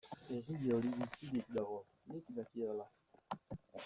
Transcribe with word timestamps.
Egile 0.35 0.69
hori 0.77 0.89
bizirik 1.01 1.47
dago, 1.57 1.77
nik 2.13 2.23
dakidala. 2.39 2.85